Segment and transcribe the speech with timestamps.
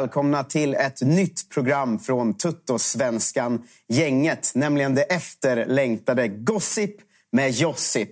[0.00, 4.52] välkomna till ett nytt program från Tuttosvenskan-gänget.
[4.54, 6.96] Nämligen det efterlängtade Gossip
[7.32, 8.10] med Josip.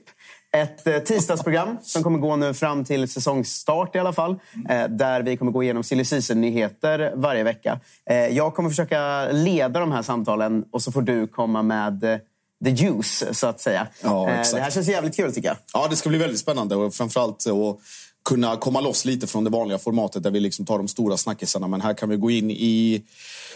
[0.56, 4.36] Ett eh, tisdagsprogram som kommer gå nu fram till säsongsstart i alla fall.
[4.68, 7.80] Eh, där vi kommer gå igenom silly nyheter varje vecka.
[8.10, 12.20] Eh, jag kommer försöka leda de här samtalen och så får du komma med
[12.64, 13.86] the juice, så att säga.
[14.02, 15.56] Ja, det här känns jävligt kul tycker jag.
[15.72, 17.78] Ja, det ska bli väldigt spännande och framförallt att
[18.30, 21.68] kunna komma loss lite från det vanliga formatet där vi liksom tar de stora snackisarna.
[21.68, 23.02] Men här kan vi gå in i,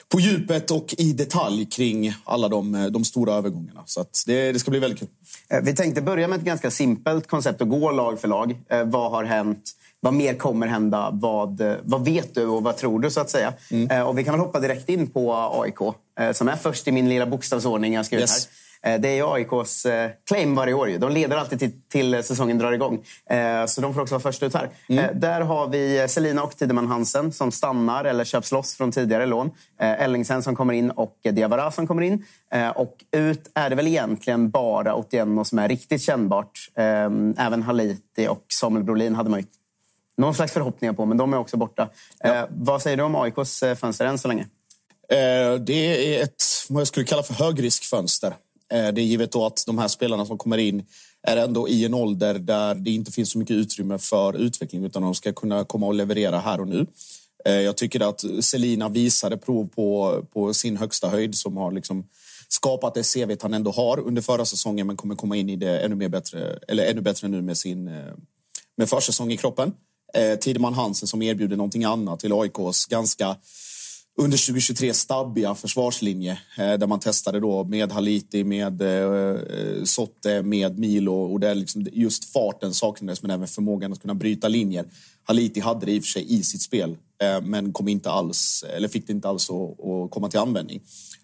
[0.08, 3.83] på djupet och i detalj kring alla de, de stora övergångarna.
[3.86, 5.08] Så det, det ska bli väldigt kul.
[5.48, 8.56] Eh, Vi tänkte börja med ett ganska simpelt koncept att gå lag för lag.
[8.70, 9.72] Eh, vad har hänt?
[10.00, 11.11] Vad mer kommer hända?
[11.12, 13.11] Vad, eh, vad vet du och vad tror du?
[13.11, 13.53] så att säga?
[13.91, 15.78] Eh, och vi kan väl hoppa direkt in på AIK
[16.36, 18.48] som är först i min lilla bokstavsordning jag har skrivit Yes.
[18.48, 18.63] här.
[18.84, 20.98] Eh, Det är AIKs eh, claim varje år.
[20.98, 23.04] De leder alltid till, till säsongen drar igång.
[23.31, 24.70] Eh, Så de får också vara först ut här.
[24.88, 29.26] Eh, Där har vi Selina och Tideman Hansen som stannar eller köps loss från tidigare
[29.26, 29.50] lån.
[29.81, 32.25] Eh, Ellingsen som kommer in och Diawara som kommer in.
[32.53, 36.50] Eh, Och ut är det väl egentligen bara Otieno som är riktigt kännbart.
[36.78, 39.47] Eh, Även Haliti och Samuel Brolin hade man ju
[40.16, 41.88] någon slags förhoppningar på, men de är också borta.
[42.25, 44.42] Eh, Vad säger du om AIKs eh, fönster än så länge?
[45.09, 48.34] Eh, Det är ett, vad jag skulle kalla för högriskfönster.
[48.72, 50.84] Eh, det är givet då att de här spelarna som kommer in
[51.22, 55.02] är ändå i en ålder där det inte finns så mycket utrymme för utveckling utan
[55.02, 56.86] de ska kunna komma och leverera här och nu.
[57.44, 62.08] Eh, jag tycker att Selina visade prov på, på sin högsta höjd som har liksom
[62.48, 65.80] skapat det CV han ändå har under förra säsongen men kommer komma in i det
[65.80, 68.14] ännu, mer bättre, eller ännu bättre nu med sin eh,
[68.76, 69.72] med försäsong i kroppen.
[70.14, 73.36] Eh, Tideman Hansen som erbjuder någonting annat till AIKs ganska
[74.16, 80.42] under 2023 stabbiga försvarslinje eh, där man testade då med Haliti, med eh, eh, Sotte,
[80.42, 84.84] med Milo och där liksom just farten saknades men även förmågan att kunna bryta linjer.
[85.24, 86.97] Haliti hade det i och för sig i sitt spel
[87.42, 90.82] men kom inte alls, eller fick det inte alls att, att komma till användning.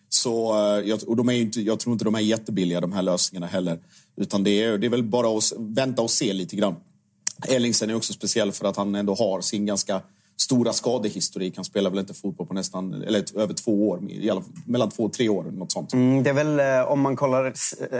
[0.08, 0.52] Så,
[0.84, 3.78] jag, och de är inte, jag tror inte de är jättebilliga de här lösningarna heller.
[4.16, 6.76] Utan det är, det är väl bara att vänta och se lite grann.
[7.48, 10.02] Ellingsen är också speciell för att han ändå har sin ganska
[10.40, 11.56] stora skadehistorik.
[11.56, 15.12] Han spelar väl inte fotboll på nästan, eller över två år, fall mellan två och
[15.12, 15.44] tre år.
[15.44, 15.92] Något sånt.
[15.92, 17.54] Mm, det är väl, eh, om man kollar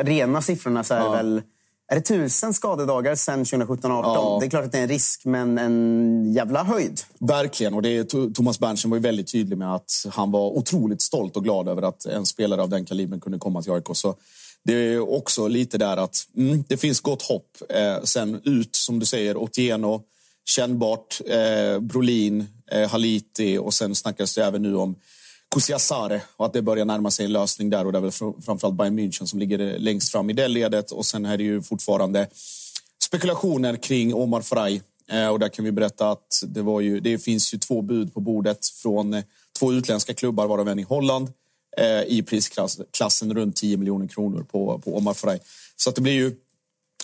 [0.05, 1.43] rena siffrorna så är det väl
[1.91, 4.03] är det tusen skadedagar sedan 2017-18.
[4.05, 4.37] Ja.
[4.41, 7.01] Det är klart att det är en risk, men en jävla höjd.
[7.19, 7.75] Verkligen.
[7.75, 11.37] Och det är, Thomas Berntsen var ju väldigt tydlig med att han var otroligt stolt
[11.37, 13.87] och glad över att en spelare av den kalibern kunde komma till AIK.
[13.93, 14.15] Så
[14.65, 17.57] det är också lite där att mm, det finns gott hopp.
[17.69, 20.03] Eh, sen ut, som du säger, Otieno,
[20.51, 24.95] kännbart, eh, Brolin, eh, Haliti och sen snackas det även nu om
[25.55, 28.77] Kusiasare och att det börjar närma sig en lösning där och det är väl framförallt
[28.77, 31.63] Bayern München som ligger eh, längst fram i det ledet och sen är det ju
[31.63, 32.29] fortfarande
[33.03, 34.81] spekulationer kring Omar Frey.
[35.11, 38.15] Eh, och där kan vi berätta att det, var ju, det finns ju två bud
[38.15, 39.25] på bordet från eh,
[39.59, 41.33] två utländska klubbar, varav en i Holland,
[41.77, 45.39] eh, i prisklassen runt 10 miljoner kronor på, på Omar Frey.
[45.77, 46.37] Så att det blir ju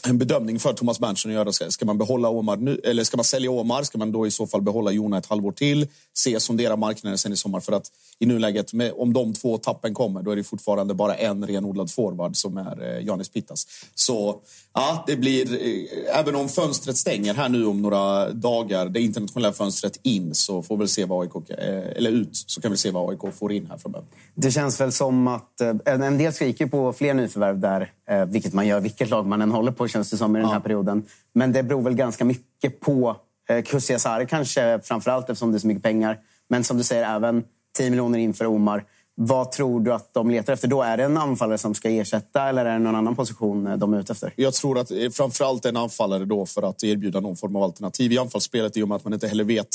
[0.05, 1.53] en bedömning för Thomas Berntsson att göra.
[1.53, 3.83] Ska ska man behålla Omar nu, eller ska man sälja Omar?
[3.83, 5.87] Ska man då i så fall behålla Jona ett halvår till?
[6.15, 7.61] Se sondera marknaden sen i sommar.
[7.61, 11.15] För att i nuläget, med, om de två tappen kommer, då är det fortfarande bara
[11.15, 13.67] en renodlad forward som är eh, Janis Pittas.
[13.95, 14.41] Så
[14.75, 19.53] ja, det blir, eh, även om fönstret stänger här nu om några dagar, det internationella
[19.53, 22.91] fönstret in, så får vi se vad AIK, eh, eller ut, så kan vi se
[22.91, 24.07] vad AIK får in här framöver.
[24.35, 28.25] Det känns väl som att eh, en en del skriker på fler nyförvärv där, eh,
[28.25, 30.61] vilket man gör vilket lag man än håller på känns det som i den här
[30.61, 31.05] perioden.
[31.35, 33.17] Men det beror väl ganska mycket på
[33.49, 36.19] eh, Kusiasare kanske framförallt eftersom det är så mycket pengar.
[36.49, 37.45] Men som du säger även
[37.77, 38.85] 10 miljoner in för Omar.
[39.15, 40.69] Vad tror du att de letar efter?
[40.69, 43.95] Då Är det en anfallare som ska ersätta eller är det någon annan position de
[43.95, 44.33] är ute efter?
[44.37, 48.19] Jag tror att framförallt en anfallare då för att erbjuda någon form av alternativ i
[48.19, 49.69] anfallsspelet i och med att man inte heller vet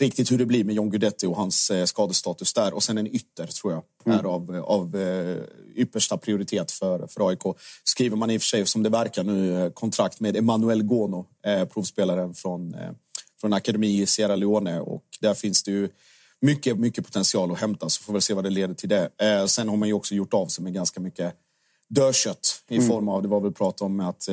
[0.00, 2.74] riktigt hur det blir med John Guidetti och hans eh, skadestatus där.
[2.74, 4.18] Och sen en ytter, tror jag, mm.
[4.18, 5.36] är av, av eh,
[5.76, 7.42] yppersta prioritet för, för AIK.
[7.84, 11.26] Skriver man i och för sig, som det verkar nu, eh, kontrakt med Emanuel Gono,
[11.72, 12.76] provspelaren från,
[13.40, 14.80] från akademi i Sierra Leone.
[14.80, 15.88] Och där finns det ju
[16.40, 19.10] mycket, mycket potential att hämta, så får vi se vad det leder till det.
[19.48, 21.34] sen har man ju också gjort av sig med ganska mycket
[21.88, 22.88] dödkött i mm.
[22.88, 24.28] form av, det var väl prat om att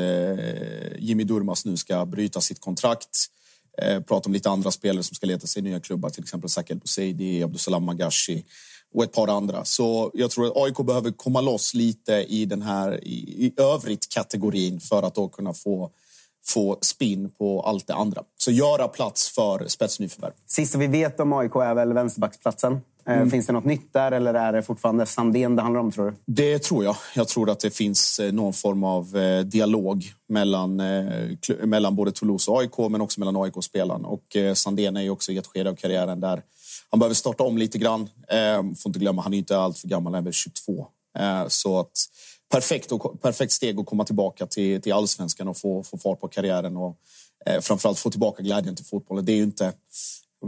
[0.98, 3.30] Jimmy Durmas nu ska bryta sitt kontrakt.
[3.78, 6.78] Eh, prata om lite andra spelare som ska leta sig nya klubbar, till exempel Sakel
[6.78, 8.46] Bouzidi, Abdusalam Magashi
[8.94, 9.66] och ett par andra.
[9.66, 14.10] Så jag tror att AIK behöver komma loss lite i den här i, i övrigt
[14.10, 15.92] kategorin för att då kunna få
[16.48, 18.24] få spinn på allt det andra.
[18.38, 20.34] Så göra plats för spetsnyförvärv.
[20.48, 22.82] Sista vi vet om AIK är väl vänsterbacksplatsen.
[23.08, 23.32] Eh, mm.
[23.32, 26.34] Finns det något nytt där eller är det fortfarande Sandén det handlar om tror du?
[26.34, 26.96] Det tror jag.
[27.16, 30.82] Jag tror att det finns eh, någon form av eh, dialog mellan,
[31.64, 34.06] mellan både Toulouse och AIK men också mellan AIK och spelaren.
[34.06, 34.24] Och
[34.54, 36.42] Sandén är ju också i ett skede av karriären där
[36.90, 38.10] han behöver starta om lite grann.
[38.78, 40.88] Får inte glömma, han är inte allt för gammal, han är väl 22.
[41.48, 41.92] Så att
[42.52, 46.28] perfekt, och, perfekt steg att komma tillbaka till, till allsvenskan och få, få fart på
[46.28, 46.98] karriären och
[47.62, 49.26] framförallt få tillbaka glädjen till fotbollen.
[49.26, 49.74] Det är ju inte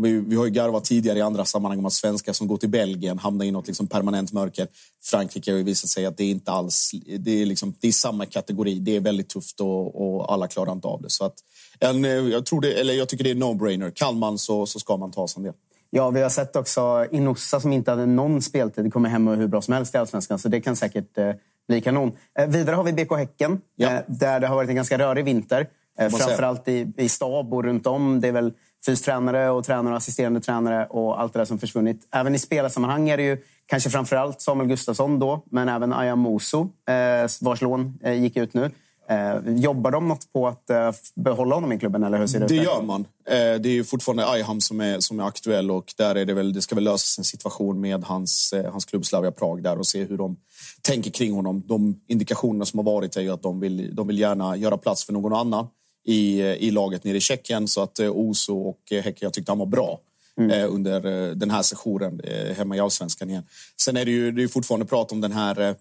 [0.01, 2.69] vi, vi har ju garvat tidigare i andra sammanhang om att svenskar som går till
[2.69, 4.67] Belgien hamnar i något liksom permanent mörker.
[5.03, 6.91] Frankrike har ju visat sig att det är inte alls...
[7.19, 8.79] Det är, liksom, det är samma kategori.
[8.79, 11.09] Det är väldigt tufft och, och alla klarar inte av det.
[11.09, 11.33] Så att,
[11.79, 13.91] en, jag, tror det, eller jag tycker det är no-brainer.
[13.91, 15.53] Kan man så, så ska man ta sig del.
[15.89, 19.61] Ja, vi har sett också Inossa som inte hade någon speltid kommer hem hur bra
[19.61, 20.39] som helst i Allsvenskan.
[20.39, 21.31] Så det kan säkert eh,
[21.67, 22.11] bli kanon.
[22.39, 23.93] Eh, vidare har vi BK Häcken, ja.
[23.93, 25.67] eh, där det har varit en ganska rörig vinter.
[25.99, 28.21] Eh, framförallt i, i stab och runt om.
[28.21, 28.53] Det är väl
[28.85, 32.07] fystränare och tränare och assisterande tränare och allt det där som försvunnit.
[32.11, 36.69] Även i spelarsammanhang är det ju kanske framförallt Samuel Gustafsson då, men även Ayam Moso,
[36.89, 38.71] eh, vars lån eh, gick ut nu.
[39.09, 42.03] Eh, jobbar de något på att eh, behålla honom i klubben?
[42.03, 43.01] Eller hur ser det, det gör man.
[43.27, 46.33] Eh, det är ju fortfarande Ayham som är, som är aktuell och där är det
[46.33, 49.77] väl, det ska väl lösas en situation med hans, eh, hans klubb Slavia Prag där
[49.77, 50.37] och se hur de
[50.81, 51.63] tänker kring honom.
[51.65, 55.05] De indikationerna som har varit är ju att de vill, de vill gärna göra plats
[55.05, 55.67] för någon annan
[56.07, 57.67] i, i laget nere i Tjeckien.
[57.67, 59.99] Så att eh, Oso och eh, Häcken, jag tyckte han var bra.
[60.37, 60.51] Mm.
[60.51, 61.01] Eh, under
[61.35, 62.21] den här sessionen
[62.57, 63.43] hemma i allsvenskan igen.
[63.81, 65.75] Sen är det ju det är fortfarande prat om den här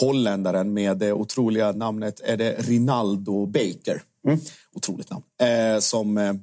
[0.00, 4.02] holländaren med det otroliga namnet är det Rinaldo Baker.
[4.26, 4.40] Mm.
[4.74, 5.22] Otroligt namn.
[5.80, 6.38] som,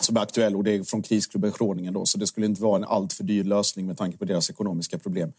[0.00, 2.76] som är aktuell och det är från krisklubben Groningen då, så det skulle inte vara
[2.76, 5.32] en alltför dyr lösning med tanke på deras ekonomiska problem.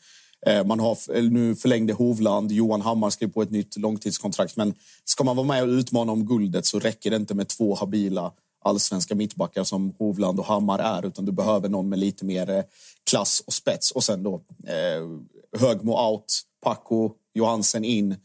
[0.46, 4.58] Eh, man har nu förlängde Hovland, Johan Hammar skrev på ett nytt långtidskontrakt.
[4.58, 4.74] Men
[5.06, 8.32] ska man vara med och utmana om guldet så räcker det inte med två habila
[8.64, 12.64] allsvenska mittbackar som Hovland och Hammar är utan du behöver någon med lite mer eh,
[13.10, 13.92] klass och spets.
[13.92, 14.34] Och sen då
[14.68, 18.16] eh, Högmo out, Paco Johansen in,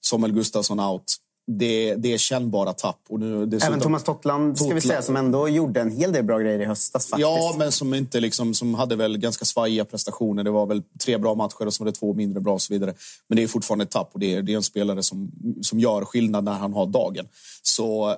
[0.00, 1.16] Samuel Gustafsson out
[1.46, 3.00] det, det är kännbara tapp.
[3.08, 6.24] Och nu, dessutom, Även Thomas Tottland, ska vi säga, som ändå gjorde en hel del
[6.24, 7.06] bra grejer i höstas.
[7.06, 7.20] Faktiskt.
[7.20, 10.44] Ja, men som, inte liksom, som hade väl ganska svajiga prestationer.
[10.44, 12.72] Det var väl tre bra matcher och så var det två mindre bra och så
[12.72, 12.94] vidare.
[13.28, 15.30] Men det är fortfarande ett tapp och det är, det är en spelare som,
[15.62, 17.28] som gör skillnad när han har dagen.
[17.62, 18.16] Så äh,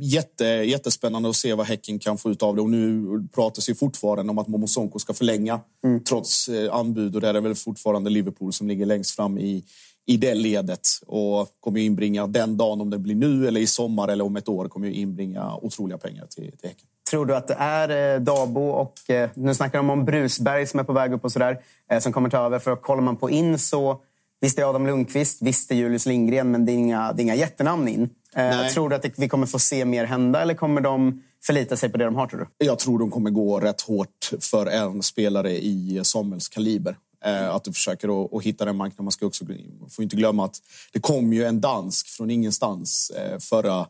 [0.00, 2.62] jätte, jättespännande att se vad Häcken kan få ut av det.
[2.62, 6.04] Och nu pratas ju fortfarande om att Momo Sonko ska förlänga mm.
[6.04, 7.14] trots eh, anbud.
[7.14, 9.64] Och där är det väl fortfarande Liverpool som ligger längst fram i
[10.06, 14.08] i det ledet och kommer inbringa den dagen, om det blir nu eller i sommar
[14.08, 16.86] eller om ett år, kommer inbringa otroliga pengar till, till Häcken.
[17.10, 20.80] Tror du att det är eh, Dabo och, eh, nu snackar de om Brusberg som
[20.80, 22.58] är på väg upp och sådär, eh, som kommer ta över?
[22.58, 24.00] För kollar man på in så,
[24.40, 27.34] visst är Adam Lundqvist, visst är Julius Lindgren, men det är inga, det är inga
[27.34, 28.08] jättenamn in.
[28.36, 28.70] Nej.
[28.70, 31.98] Tror du att vi kommer få se mer hända eller kommer de förlita sig på
[31.98, 32.26] det de har?
[32.26, 32.66] Tror du?
[32.66, 36.96] Jag tror de kommer gå rätt hårt för en spelare i Samuels kaliber.
[37.24, 39.04] Eh, att du försöker att, hitta den marknaden.
[39.04, 39.44] Man ska också
[39.90, 40.62] får inte glömma att
[40.92, 43.86] det kom ju en dansk från ingenstans eh, förra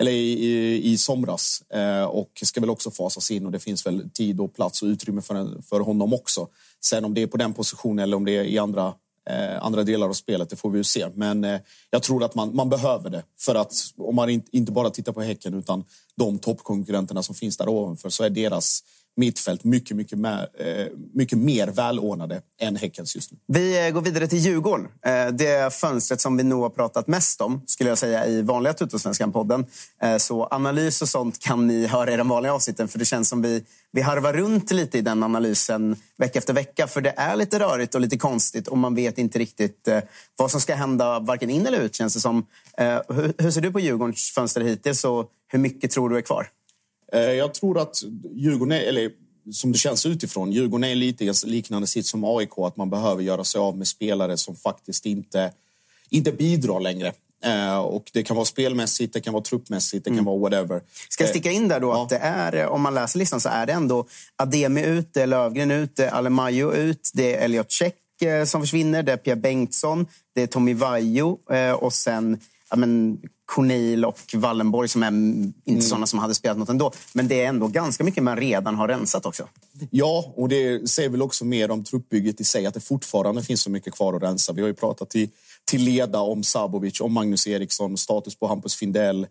[0.00, 3.86] eller i, i, i somras eh, och ska väl också fasas in och det finns
[3.86, 6.48] väl tid och plats och utrymme för, för honom också.
[6.80, 8.94] Sen om det är på den positionen eller om det är i andra,
[9.30, 11.06] eh, andra delar av spelet, det får vi ju se.
[11.14, 11.60] Men eh,
[11.90, 15.12] jag tror att man, man behöver det för att om man inte, inte bara tittar
[15.12, 15.84] på Häcken utan
[16.16, 18.82] de toppkonkurrenterna som finns där ovanför så är deras
[19.16, 23.38] mittfält mycket, mycket, mer, eh, mycket mer välordnade än Häckens just nu.
[23.46, 24.88] Vi eh, går vidare till Djurgården.
[25.06, 28.72] Eh, det fönstret som vi nog har pratat mest om skulle jag säga i vanliga
[28.72, 29.66] Tuttosvenskan-podden.
[30.18, 33.42] Så analys och sånt kan ni höra i de vanliga avsnitten för det känns som
[33.42, 37.58] vi, vi harvar runt lite i den analysen vecka efter vecka för det är lite
[37.58, 39.88] rörigt och lite konstigt och man vet inte riktigt
[40.36, 42.46] vad som ska hända varken in eller ut känns det som.
[43.08, 46.48] Hur, hur ser du på Djurgårdens fönster hittills och hur mycket tror du är kvar?
[47.14, 48.02] Eh, jag tror att
[48.34, 49.10] Djurgården, är, eller
[49.52, 50.52] som det känns utifrån.
[50.52, 54.36] Djurgården är lite liknande sitt som AIK, att man behöver göra sig av med spelare
[54.36, 55.52] som faktiskt inte,
[56.10, 57.12] inte bidrar längre.
[57.44, 60.24] Eh, och det kan vara spelmässigt, det kan vara truppmässigt, det kan mm.
[60.24, 60.82] vara whatever.
[61.08, 62.02] Ska jag sticka in där då ja.
[62.02, 65.26] att det är, om man läser listan så är det ändå Ademi ut, det är
[65.26, 69.16] Lövgren ut, det är Alemajo ut, det är Elliot Check eh, som försvinner, det är
[69.16, 72.40] Pia Bengtsson, det är Tommy Vaiho eh, och sen
[72.70, 73.18] ja, men,
[73.54, 75.82] Cornel och Wallenborg som är inte mm.
[75.82, 76.92] sådana som hade spelat något ändå.
[77.12, 79.48] Men det är ändå ganska mycket man redan har rensat också.
[79.90, 83.62] Ja, och det säger väl också mer om truppbygget i sig, att det fortfarande finns
[83.62, 84.52] så mycket kvar att rensa.
[84.52, 85.28] Vi har ju pratat till,
[85.64, 89.26] till leda om Sabovic, om Magnus Eriksson, status på Hampus Findell,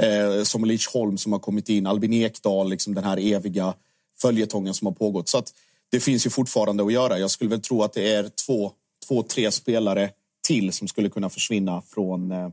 [0.00, 3.74] eh, Somolic Holm som har kommit in, Albin Ekdal, liksom den här eviga
[4.22, 5.28] följetongen som har pågått.
[5.28, 5.52] Så att
[5.90, 7.18] det finns ju fortfarande att göra.
[7.18, 8.72] Jag skulle väl tro att det är två,
[9.08, 10.10] två tre spelare
[10.46, 12.48] till som skulle kunna försvinna från eh,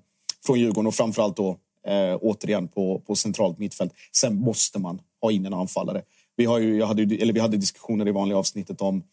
[0.45, 1.57] från Djurgården och framförallt då
[1.87, 3.93] eh, återigen på, på centralt mittfält.
[4.15, 6.01] Sen måste man ha in en anfallare.
[6.35, 9.03] Vi, har ju, jag hade, eller vi hade diskussioner i vanliga avsnittet om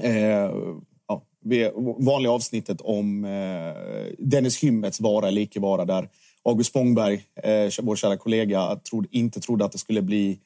[0.00, 0.50] eh,
[1.08, 1.22] ja,
[1.98, 6.08] vanliga avsnittet om eh, Dennis Hymmets vara eller icke vara där
[6.44, 10.38] August Spångberg, eh, vår kära kollega, trodde, inte trodde att det skulle bli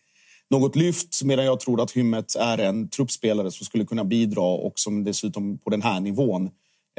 [0.51, 4.79] något lyft medan jag tror att Hymmet är en truppspelare som skulle kunna bidra och
[4.79, 6.51] som dessutom på den här nivån Eh,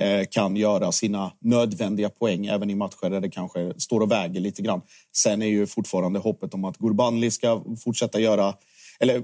[0.02, 4.40] Eh, kan göra sina nödvändiga poäng även i matcher där det kanske står och väger
[4.40, 4.82] lite grann.
[5.16, 8.54] Sen är ju fortfarande hoppet om att Gurbanli ska fortsätta göra
[9.00, 9.24] eller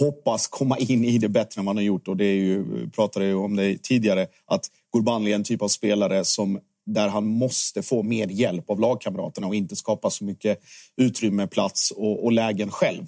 [0.00, 2.08] hoppas komma in i det bättre än man har gjort.
[2.08, 5.68] Och det är ju, pratade ju om det tidigare, att Gurbanli är en typ av
[5.68, 10.60] spelare som där han måste få mer hjälp av lagkamraterna och inte skapa så mycket
[10.96, 13.06] utrymme, plats och, och lägen själv.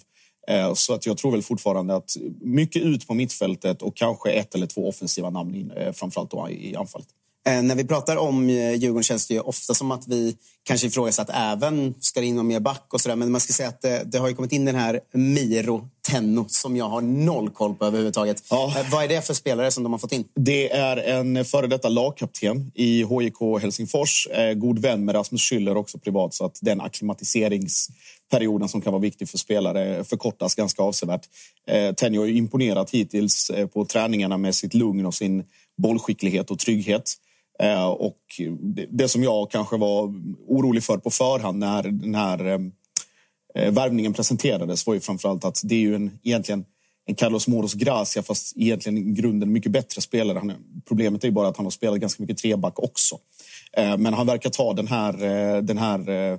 [0.49, 4.55] Eh, så att jag tror väl fortfarande att mycket ut på mittfältet och kanske ett
[4.55, 7.09] eller två offensiva namn in, eh, framförallt då i anfallet.
[7.49, 11.31] Eh, när vi pratar om Djurgården känns det ju ofta som att vi kanske ifrågasatt
[11.33, 13.17] även ska det in någon mer back och sådär.
[13.17, 16.45] Men man ska säga att det, det, har ju kommit in den här Miro Tenno
[16.49, 18.43] som jag har noll koll på överhuvudtaget.
[18.50, 18.75] Ja.
[18.93, 20.25] Vad är det för spelare som de har fått in?
[20.35, 24.29] Det är en före detta lagkapten i HIK Helsingfors.
[24.57, 27.88] God vän med Rasmus Schüller också privat så att den akklimatiserings
[28.30, 31.28] perioden som kan vara viktig för spelare förkortas ganska avsevärt.
[31.66, 35.45] Eh, Tenjo har imponerat hittills eh, på träningarna med sitt lugn och sin
[35.76, 37.12] bollskicklighet och trygghet.
[37.59, 38.18] Eh, och
[38.88, 40.14] det som jag kanske var
[40.47, 42.59] orolig för på förhand när den här eh,
[43.54, 46.64] eh, värvningen presenterades var ju framförallt att det är ju en, egentligen
[47.06, 50.38] en Carlos Moros Gracia fast egentligen i grunden mycket bättre spelare.
[50.38, 50.52] Han,
[50.88, 53.18] problemet är ju bara att han har spelat ganska mycket treback också.
[53.73, 55.12] Eh, men han verkar ta den här,
[55.62, 56.38] den här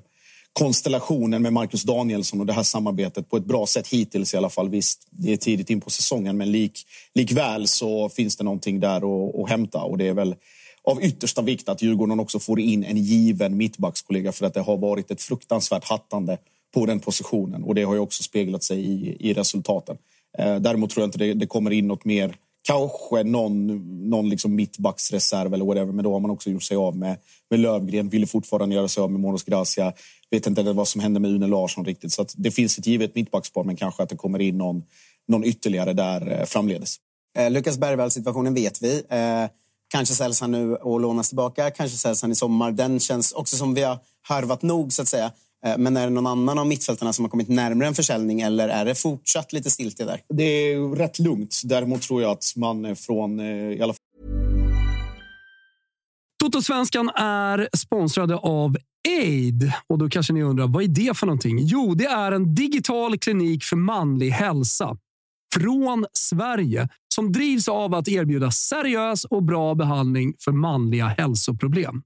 [0.58, 4.50] konstellationen med Marcus Danielsson och det här samarbetet på ett bra sätt hittills i alla
[4.50, 4.70] fall.
[4.70, 8.98] Visst, det är tidigt in på säsongen, men lik, likväl så finns det någonting där
[8.98, 10.36] att, att hämta och det är väl
[10.84, 14.78] av yttersta vikt att Djurgården också får in en given mittbackskollega för att det har
[14.78, 16.38] varit ett fruktansvärt hattande
[16.74, 19.98] på den positionen och det har ju också speglat sig i, i resultaten.
[20.38, 22.36] Eh, däremot tror jag inte det, det kommer in något mer
[22.68, 23.68] Kanske någon,
[24.10, 27.18] någon liksom mittbacksreserv eller whatever, men då har man också gjort sig av med,
[27.50, 28.10] med Lövgren.
[28.10, 29.94] Ville fortfarande göra sig av med Monos Gracia.
[30.32, 32.14] Vet inte vad som hände med Une Larsson riktigt.
[32.14, 34.84] Så det finns ett givet mittbackspar, men kanske att det kommer in någon,
[35.28, 36.96] någon ytterligare där eh, framledes.
[37.38, 39.04] Eh, Lukas Bergvall-situationen vet vi.
[39.10, 39.50] Eh,
[39.88, 41.72] kanske säljs han nu och lånas tillbaka.
[41.72, 42.72] Kanske säljs han i sommar.
[42.72, 45.32] Den känns också som vi har harvat nog, så att säga.
[45.66, 48.70] Eh, men är det någon annan av mittfältarna som har kommit närmare en försäljning eller
[48.70, 50.22] är det fortsatt lite stiltje där?
[50.30, 51.62] Det är rätt lugnt.
[51.64, 54.02] Däremot tror jag att man från eh, i alla fall
[56.44, 59.72] Totosvenskan är sponsrade av Aid.
[59.90, 61.60] Och då kanske ni undrar, vad är det för någonting?
[61.62, 64.98] Jo, det är en digital klinik för manlig hälsa
[65.56, 72.02] från Sverige som drivs av att erbjuda seriös och bra behandling för manliga hälsoproblem.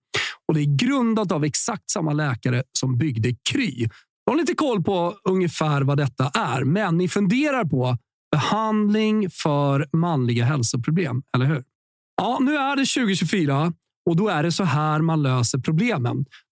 [0.52, 3.88] Och Det är grundat av exakt samma läkare som byggde Kry.
[4.26, 7.98] Jag har lite koll på ungefär vad detta är, men ni funderar på
[8.32, 11.64] behandling för manliga hälsoproblem, eller hur?
[12.22, 13.74] Ja, nu är det 2024
[14.10, 16.26] och då är det så här man löser problemen.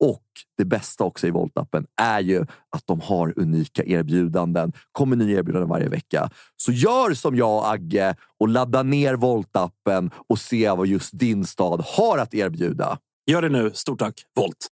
[0.00, 0.24] Och
[0.56, 4.72] det bästa också i Voltappen är ju att de har unika erbjudanden.
[4.92, 6.30] kommer nya erbjudanden varje vecka.
[6.56, 11.44] Så gör som jag och Agge och ladda ner Voltappen och se vad just din
[11.44, 12.98] stad har att erbjuda.
[13.26, 13.70] Gör det nu.
[13.74, 14.68] Stort tack, Volt!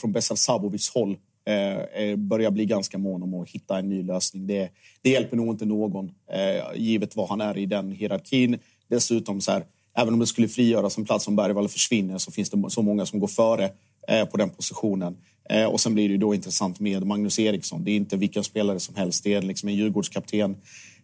[0.00, 4.02] Från Besal Sabovics håll eh, eh, börjar bli ganska mån om att hitta en ny
[4.02, 4.46] lösning.
[4.46, 4.70] Det,
[5.02, 8.58] det hjälper nog inte någon, eh, givet vad han är i den hierarkin.
[8.88, 9.64] Dessutom så här,
[9.96, 13.06] även om det skulle frigöras en plats som Bergvall försvinner så finns det så många
[13.06, 13.70] som går före
[14.08, 15.16] eh, på den positionen.
[15.50, 17.84] Eh, och sen blir det då intressant med Magnus Eriksson.
[17.84, 19.24] Det är inte vilka spelare som helst.
[19.24, 20.56] Det är liksom en Djurgårdskapten.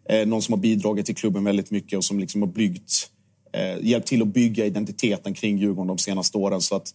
[0.09, 3.11] Eh, någon som har bidragit till klubben väldigt mycket och som liksom har byggt,
[3.81, 6.61] hjälpt till att bygga identiteten kring Djurgården de senaste åren.
[6.61, 6.95] Så att,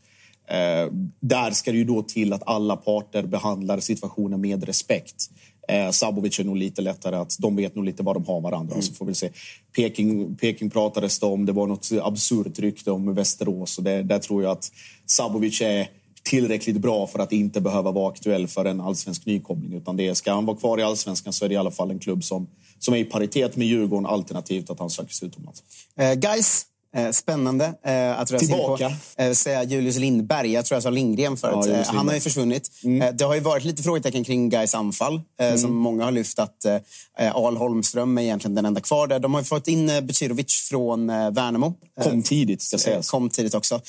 [1.20, 5.30] där ska det ju då till att alla parter behandlar situationen med respekt.
[5.68, 8.74] Eh, Sabovic är nog lite lättare att de vet nog lite vad de har varandra.
[8.74, 8.84] Mm.
[8.84, 9.30] Så får vi se.
[9.76, 11.46] Peking, Peking pratades det om.
[11.46, 14.72] Det var något absurt rykte om Västerås och det, där tror jag att
[15.06, 15.90] Sabovic är
[16.24, 19.74] tillräckligt bra för att inte behöva vara aktuell för en allsvensk nykoppling.
[19.74, 22.00] Utan det, ska han vara kvar i allsvenskan så är det i alla fall en
[22.00, 22.48] klubb som,
[22.80, 25.64] som är i paritet med Djurgården alternativt att han söker sig utomlands.
[25.96, 26.66] Eh, guys,
[27.12, 28.90] spännande eh, att röra sig Tillbaka.
[28.90, 29.22] på.
[29.22, 30.52] Eh, säga Julius Lindberg.
[30.52, 31.66] Jag tror jag sa Lindgren förut.
[31.70, 32.72] Ja, han har ju försvunnit.
[32.84, 33.02] Mm.
[33.02, 35.22] Eh, det har ju varit lite frågetecken kring Gais anfall.
[35.40, 35.58] Eh, mm.
[35.58, 39.20] Som många har lyft att eh, Al Holmström är egentligen den enda kvar där.
[39.20, 41.74] De har ju fått in eh, Becirovic från eh, Värnamo.
[42.04, 43.10] Kom tidigt, ska sägas.
[43.10, 43.82] Kom tidigt också.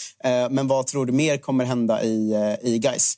[0.50, 3.14] men vad tror du mer kommer hända i, i Gais?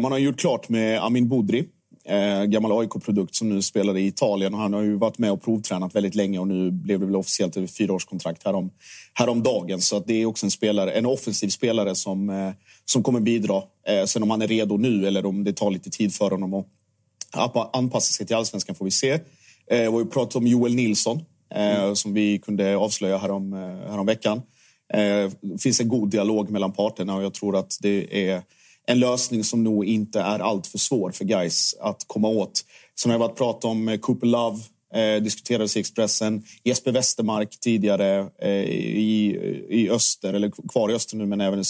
[0.00, 1.68] man har gjort klart med Amin Budri
[2.04, 4.54] eh, gammal AIK-produkt som nu spelar i Italien.
[4.54, 7.16] Och han har ju varit med och provtränat väldigt länge och nu blev det väl
[7.16, 8.70] officiellt ett fyraårskontrakt härom,
[9.14, 9.80] häromdagen.
[9.80, 12.50] Så att det är också en, spelare, en offensiv spelare som, eh,
[12.84, 13.62] som kommer bidra.
[13.88, 16.54] Eh, sen om han är redo nu eller om det tar lite tid för honom
[16.54, 16.66] att
[17.76, 19.10] anpassa sig till allsvenskan får vi se.
[19.70, 21.20] Eh, vi pratat om Joel Nilsson
[21.54, 21.96] eh, mm.
[21.96, 24.42] som vi kunde avslöja härom, eh, härom veckan.
[24.92, 28.42] Det eh, finns en god dialog mellan parterna och jag tror att det är
[28.86, 32.64] en lösning som nog inte är alltför svår för guys att komma åt.
[32.94, 34.60] Som jag varit prat om eh, Cooper Love
[34.94, 36.42] eh, diskuterades i Expressen.
[36.64, 41.64] Jesper Westermark tidigare eh, i, i öster, eller kvar i öster nu, men även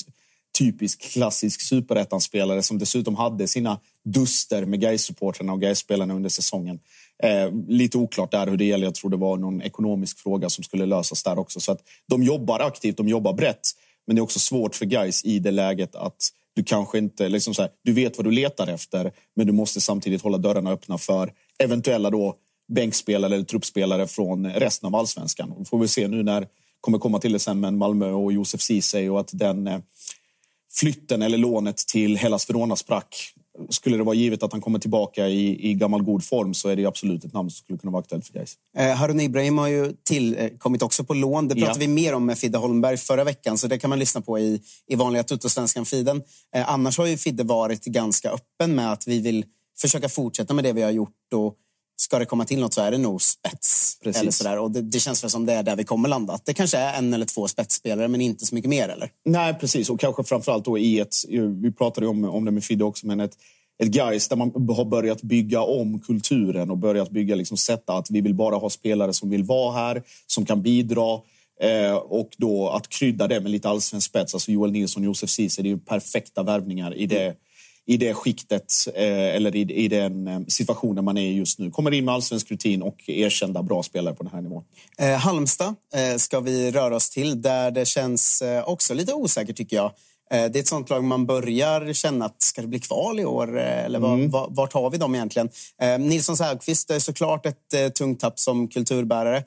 [0.58, 6.80] typisk klassisk superettan-spelare som dessutom hade sina duster med Gais-supportrarna och Gais-spelarna under säsongen.
[7.22, 8.84] Eh, lite oklart där hur det gäller.
[8.84, 11.60] Jag tror det var någon ekonomisk fråga som skulle lösas där också.
[11.60, 13.70] Så att de jobbar aktivt, de jobbar brett.
[14.06, 17.54] Men det är också svårt för Gais i det läget att du kanske inte, liksom
[17.54, 20.98] så här, du vet vad du letar efter men du måste samtidigt hålla dörrarna öppna
[20.98, 22.36] för eventuella då
[22.72, 25.54] bänkspelare eller truppspelare från resten av allsvenskan.
[25.58, 26.46] Vi får vi se nu när
[26.80, 29.78] kommer komma till det sen med Malmö och Josef Ceesay och att den, eh,
[30.72, 33.34] flytten eller lånet till Hellas Verona sprack.
[33.70, 36.76] Skulle det vara givet att han kommer tillbaka i, i gammal god form så är
[36.76, 38.54] det absolut ett namn som skulle kunna vara aktuellt för Gais.
[38.76, 41.48] Eh, Harun Ibrahim har ju tillkommit också på lån.
[41.48, 41.88] Det pratade Ja.
[41.88, 44.60] vi mer om med Fidde Holmberg förra veckan, så det kan man lyssna på i,
[44.88, 46.22] i vanliga Tuttosvenskan-feeden.
[46.54, 49.44] Eh, annars har ju Fidde varit ganska öppen med att vi vill
[49.80, 51.54] försöka fortsätta med det vi har gjort och
[52.02, 53.98] ska det komma till något så är det nog spets.
[54.02, 54.22] Precis.
[54.22, 54.58] Eller sådär.
[54.58, 56.32] Och det, det känns väl som det är där vi kommer landa.
[56.32, 59.10] Att Det kanske är en eller två spetsspelare, men inte så mycket mer, eller?
[59.24, 59.90] Nej, precis.
[59.90, 61.14] Och kanske framförallt då i ett...
[61.62, 63.36] Vi pratade om, om det med Fidde också, men ett,
[63.82, 68.10] ett guys där man har börjat bygga om kulturen och börjat bygga liksom sätta att
[68.10, 71.20] vi vill bara ha spelare som vill vara här, som kan bidra.
[71.60, 74.34] Eh, och då att krydda det med lite allsvensk spets.
[74.34, 77.34] Alltså Joel Nilsson, Josef Ceesay, det är ju perfekta värvningar i det,
[77.86, 81.70] i det skiktet eh, eller i, i den eh, situationen man är i just nu.
[81.70, 84.64] Kommer in med allsvensk rutin och erkända bra spelare på den här nivån.
[84.98, 89.56] Eh, Halmstad eh, ska vi röra oss till, där det känns eh, också lite osäkert
[89.56, 89.92] tycker jag.
[90.30, 93.24] Eh, det är ett sånt lag man börjar känna att ska det bli kval i
[93.24, 93.58] år?
[93.58, 95.48] Eller var, var, vart har vi dem egentligen?
[95.98, 99.44] Nilsson Säfqvist är såklart ett tungt tapp som kulturbärare.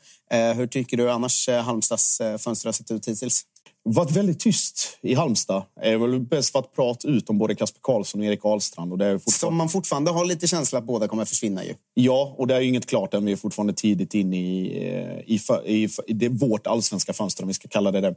[0.56, 3.45] Hur tycker du annars Halmstads fönster har sett ut hittills?
[3.88, 5.63] Varit väldigt tyst i Halmstad.
[5.82, 8.91] Det är väl bäst för att prata ut om både Kasper Karlsson och Erik Ahlstrand.
[8.91, 9.58] Och det är Som fortfarande...
[9.58, 11.74] man fortfarande har lite känsla att båda kommer försvinna ju.
[11.93, 13.26] Ja, och det är inget klart än.
[13.26, 17.48] Vi är fortfarande tidigt in i, eh, i, i, i det, vårt allsvenska fönster, om
[17.48, 18.15] vi ska kalla det det.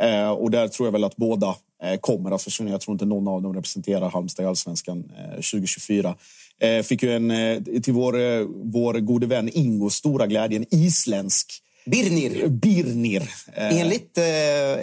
[0.00, 2.70] Eh, och där tror jag väl att båda eh, kommer att försvinna.
[2.70, 6.14] Jag tror inte någon av dem representerar Halmstad i allsvenskan eh, 2024.
[6.60, 11.62] Eh, fick ju en, eh, till vår, vår gode vän Ingos stora glädje, en isländsk
[11.90, 12.48] Birnir.
[12.48, 13.22] Birnir.
[13.52, 14.24] Eh, Enligt eh,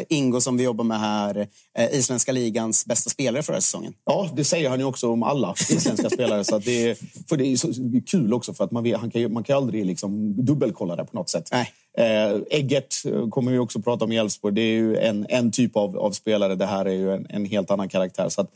[0.10, 3.94] Ingo som vi jobbar med här, eh, Isländska ligans bästa spelare förra säsongen.
[4.06, 6.44] Ja, det säger han ju också om alla isländska spelare.
[6.44, 6.98] Så det, är,
[7.30, 7.74] för det är så
[8.06, 11.18] kul också, för att man, vet, han kan, man kan aldrig liksom dubbelkolla det på
[11.18, 11.50] något sätt.
[11.52, 11.72] Nej.
[11.98, 14.56] Eh, Eggert eh, kommer vi också prata om i Elfsborg.
[14.56, 16.56] Det är ju en, en typ av, av spelare.
[16.56, 18.30] Det här är ju en, en helt annan karaktär.
[18.30, 18.50] Så att,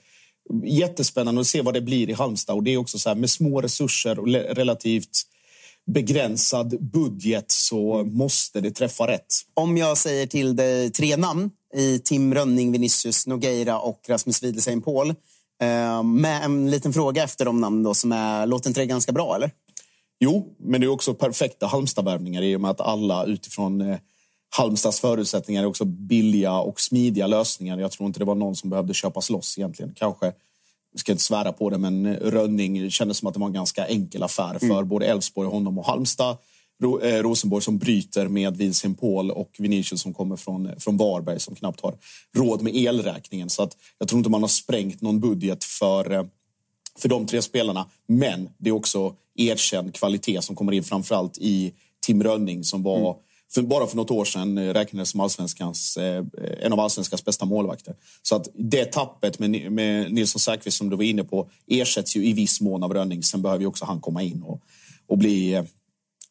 [0.64, 2.56] jättespännande att se vad det blir i Halmstad.
[2.56, 5.10] Och det är också så här, med små resurser och relativt
[5.94, 9.36] begränsad budget så måste det träffa rätt.
[9.54, 14.82] Om jag säger till dig tre namn i Tim Rönning, Vinicius Nogueira och Rasmus Wiedesheim
[14.82, 15.10] Paul
[15.62, 19.12] eh, med en liten fråga efter de namnen då, som är, låter inte det ganska
[19.12, 19.52] bra eller?
[20.20, 23.98] Jo, men det är också perfekta Halmstadvärvningar i och med att alla utifrån eh,
[24.58, 27.78] Halmstads förutsättningar är också billiga och smidiga lösningar.
[27.78, 29.94] Jag tror inte det var någon som behövde köpas loss egentligen.
[29.96, 30.34] Kanske,
[30.96, 34.24] ska inte svära på det, men Rönning kändes som att det var en ganska enkel
[34.24, 36.38] affär för både Elfsborg, honom och Halmstad.
[36.82, 41.40] Ro, eh, Rosenborg som bryter med Wilhelm Paul och Vinicius som kommer från, från Varberg
[41.40, 41.96] som knappt har
[42.38, 43.50] råd med elräkningen.
[43.50, 46.24] Så att jag tror inte man har sprängt någon budget för eh,
[47.00, 47.86] för de tre spelarna.
[48.08, 51.74] Men det är också erkänd kvalitet som kommer in framförallt i
[52.06, 53.16] Tim Rönning som var
[53.54, 56.26] för, bara för något år sedan eh, räknades som allsvenskans, eh,
[56.62, 57.96] en av allsvenskans bästa målvakter.
[58.22, 62.26] Så att det tappet med, med Nilsson Säfqvist som du var inne på ersätts ju
[62.26, 63.24] i viss mån av Rönning.
[63.24, 64.62] Sen behöver ju också han komma in och,
[65.08, 65.64] och bli eh,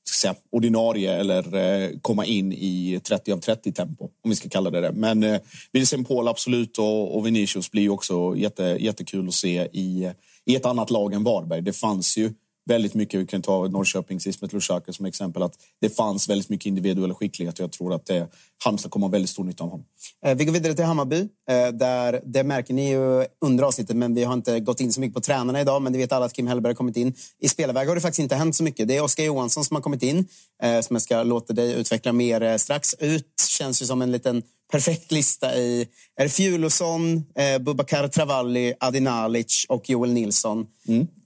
[0.09, 4.71] ska säga, ordinarie eller komma in i 30 av 30 tempo, om vi ska kalla
[4.71, 4.93] det det.
[4.93, 5.41] Men eh,
[5.73, 10.13] Wilson Paul absolut och, och Vinicius blir ju också jätte, jättekul att se i,
[10.45, 11.63] i ett annat lag än Varberg.
[11.63, 12.33] Det fanns ju
[12.69, 16.67] väldigt mycket, vi kan ta Norrköpings Ismet Lusaka som exempel, att det fanns väldigt mycket
[16.67, 18.29] individuell skicklighet och jag tror att det,
[18.65, 19.87] Halmstad kommer ha väldigt stor nytta av honom.
[20.27, 21.21] Eh, Vi går vidare till Hammarby.
[21.51, 25.01] eh, Där, det märker ni ju under avsnittet, men vi har inte gått in så
[25.01, 25.83] mycket på tränarna idag.
[25.83, 27.15] Men det vet alla att Kim Hellberg har kommit in.
[27.41, 28.89] I spelarväg har det faktiskt inte hänt så mycket.
[28.89, 30.27] Det är Oskar Johansson som har kommit in,
[30.63, 32.95] eh, som jag ska låta dig utveckla mer eh, strax.
[32.99, 35.89] Ut känns ju som en liten perfekt lista i...
[36.31, 40.67] Fjulosson, eh, Bubakar Travalli, Adi Nalic och Joel Nilsson?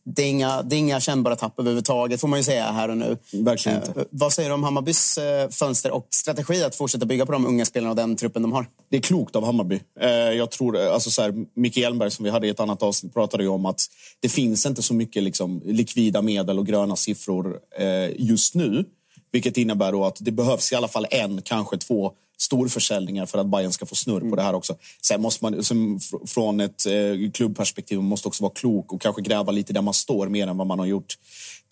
[0.05, 2.97] Det, är inga, det är inga kännbara tapp överhuvudtaget, får man ju säga här och
[2.97, 3.19] nu.
[3.33, 4.01] Verkligen inte.
[4.01, 7.47] Eh, vad säger du om Hammarbys eh, fönster och strategi att fortsätta bygga på de
[7.47, 8.67] unga spelarna och den truppen de har?
[8.91, 9.81] Det är klokt av Hammarby.
[10.01, 12.83] Eh, jag tror, eh, alltså så här, Micke Elmberg som vi hade i ett annat
[12.83, 13.81] avsnitt pratade ju om att
[14.21, 18.85] det finns inte så mycket liksom, likvida medel och gröna siffror eh, just nu.
[19.33, 22.13] Vilket innebär att det behövs i alla fall en, kanske två
[22.43, 24.77] storförsäljningar för att Bayern ska få snurr på det här också.
[25.03, 29.23] Sen måste man, fr- från ett eh, klubbperspektiv, man måste också vara klok och kanske
[29.23, 31.15] gräva lite där man står mer än vad man har gjort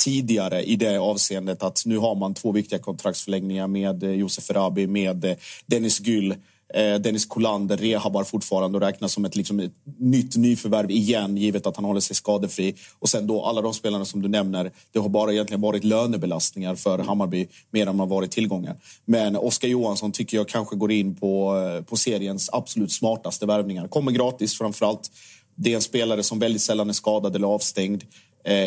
[0.04, 4.86] tidigare i det avseendet att nu har man två viktiga kontraktsförlängningar med eh, Josef Erabi,
[4.86, 6.34] med eh, Dennis Gyll.
[6.74, 11.66] Eh, Dennis Kolander rehabar fortfarande och räknas som ett, liksom, ett nytt nyförvärv igen givet
[11.66, 12.74] att han håller sig skadefri.
[12.98, 16.74] Och sen då alla de spelarna som du nämner, det har bara egentligen varit lönebelastningar
[16.74, 18.76] för Hammarby mer än man varit tillgångar.
[19.04, 23.88] Men Oskar Johansson tycker jag kanske går in på, eh, på seriens absolut smartaste värvningar.
[23.88, 25.10] Kommer gratis framförallt.
[25.54, 28.04] Det är en spelare som väldigt sällan är skadad eller avstängd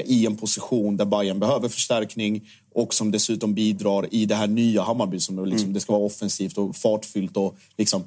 [0.06, 4.82] i en position där Bayern behöver förstärkning och som dessutom bidrar i det här nya
[4.82, 8.04] Hammarby som liksom, det ska vara offensivt och fartfyllt och liksom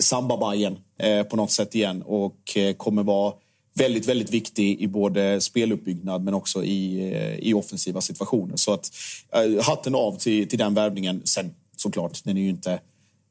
[0.00, 3.32] samba eh, på något sätt igen och eh, kommer vara
[3.74, 8.56] väldigt, väldigt viktig i både speluppbyggnad men också i, eh, i offensiva situationer.
[8.56, 8.90] Så att
[9.32, 11.22] eh, hatten av till, till den värvningen.
[11.24, 12.80] Sen såklart, den är ju inte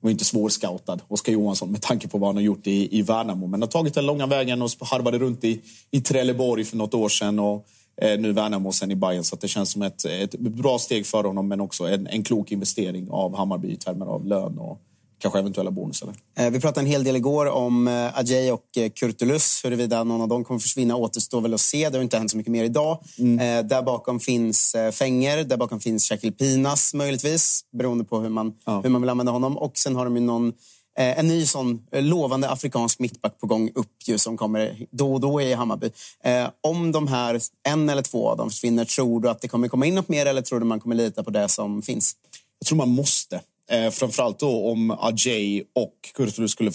[0.01, 3.47] var inte svårscoutad, Oskar Johansson, med tanke på vad han har gjort i, i Värnamo.
[3.47, 5.61] Men har tagit den långa vägen och harvade runt i,
[5.91, 7.39] i Trelleborg för något år sedan.
[7.39, 7.67] Och,
[8.01, 9.23] eh, nu Värnamo och sen i Bayern.
[9.23, 12.51] Så det känns som ett, ett bra steg för honom, men också en, en klok
[12.51, 14.81] investering av Hammarby i termer av lön och
[15.21, 16.13] kanske eventuella bonusar.
[16.37, 19.65] Eh, vi pratade en hel del igår om eh, Ajay och eh, Kurtulus.
[19.65, 21.89] Huruvida någon av dem kommer försvinna återstår väl att se.
[21.89, 22.97] Det har inte hänt så mycket mer idag.
[23.17, 23.67] Mm.
[23.67, 28.81] Där bakom finns Fänger, där bakom finns Shakil Pinas möjligtvis, beroende på hur man, ja.
[28.81, 29.57] hur man vill använda honom.
[29.57, 30.53] Och sen har de ju någon
[30.95, 35.41] en ny sån lovande afrikansk mittback på gång upp ju, som kommer då och då
[35.41, 35.89] i Hammarby.
[36.23, 39.67] Eh, om de här, en eller två av dem försvinner, tror du att det kommer
[39.67, 42.15] komma in något mer eller tror du man kommer lita på det som finns?
[42.59, 43.41] Jag tror man måste.
[43.71, 46.71] Eh, framförallt då om Ajay och Kurtulus skulle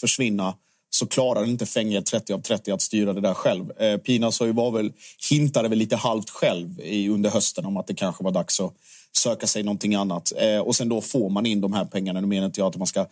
[0.00, 0.54] försvinna
[0.90, 3.72] så klarar inte Fenger, 30 av 30 att styra det där själv.
[3.80, 4.92] Eh, Pinas har ju var väl,
[5.30, 8.74] hintade väl lite halvt själv i, under hösten om att det kanske var dags att
[9.16, 10.32] söka sig någonting annat.
[10.36, 12.20] Eh, och sen då får man in de här pengarna.
[12.20, 13.06] Nu menar inte jag att man ska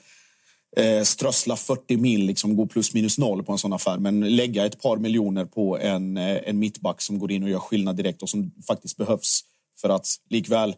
[0.77, 3.99] eh, strössla 40 mil, liksom gå plus minus noll på en sån affär.
[3.99, 7.59] Men lägga ett par miljoner på en, eh, en mittback som går in och gör
[7.59, 9.40] skillnad direkt och som faktiskt behövs
[9.81, 10.75] för att likväl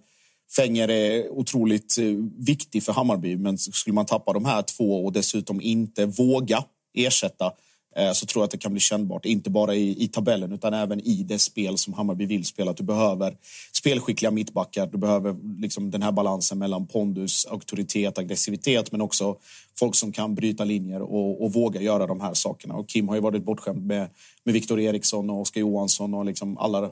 [0.57, 2.05] Fenger är otroligt eh,
[2.39, 7.53] viktig för Hammarby, men skulle man tappa de här två och dessutom inte våga ersätta
[7.97, 9.25] eh, så tror jag att det kan bli kännbart.
[9.25, 12.71] Inte bara i, i tabellen utan även i det spel som Hammarby vill spela.
[12.71, 13.37] Att du behöver
[13.73, 14.87] spelskickliga mittbackar.
[14.87, 19.37] Du behöver liksom den här balansen mellan pondus, auktoritet, aggressivitet men också
[19.79, 22.75] folk som kan bryta linjer och, och våga göra de här sakerna.
[22.75, 24.09] Och Kim har ju varit bortskämd med,
[24.45, 26.91] med Viktor Eriksson och Oskar Johansson och liksom alla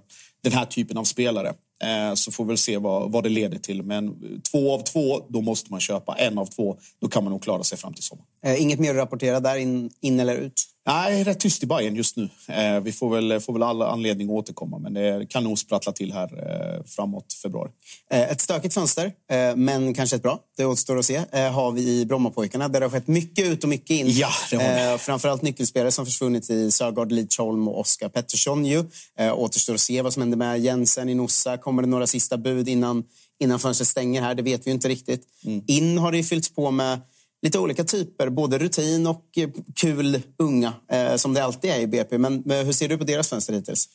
[0.51, 1.55] den här typen av spelare.
[1.85, 3.83] Eh, så får vi väl se vad, vad det leder till.
[3.83, 4.15] Men
[4.51, 6.15] två av två, då måste man köpa.
[6.15, 8.27] En av två, då kan man nog klara sig fram till sommaren.
[8.45, 10.63] Eh, inget mer att rapportera där, in, in eller ut?
[10.87, 12.29] Nej, rätt tyst i Bayern just nu.
[12.49, 15.93] Eh, vi får väl, får väl alla anledning att återkomma, men det kan nog sprattla
[15.93, 17.71] till här framåt februari.
[18.11, 19.13] Ett stökigt fönster,
[19.57, 20.39] men kanske ett bra.
[20.57, 21.17] Det återstår att se.
[21.33, 24.07] Har vi i Brommapojkarna, där det har skett mycket ut och mycket in.
[24.09, 28.65] Ja, det har Framförallt nyckelspelare som försvunnit i Sörgård, Lidsholm och Oskar Pettersson.
[28.65, 28.85] Ju.
[29.33, 31.59] Återstår att se vad som händer med Jensen i Nossa.
[31.59, 33.05] Kommer det några sista bud innan,
[33.39, 34.35] innan fönstret stänger här?
[34.35, 35.29] Det vet vi inte riktigt.
[35.45, 35.63] Mm.
[35.67, 37.01] In har det fyllts på med
[37.43, 41.87] lite olika typer, både rutin och eh, kul unga, eh, som det alltid är i
[41.87, 42.19] BP.
[42.19, 43.89] Men, men hur ser du på deras fönster hittills?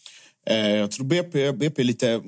[0.50, 2.22] Eh, jag tror BP, BP är lite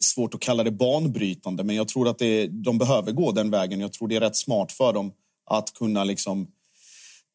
[0.00, 3.80] svårt att kalla det banbrytande, men jag tror att det, de behöver gå den vägen.
[3.80, 5.12] Jag tror det är rätt smart för dem
[5.50, 6.46] att kunna liksom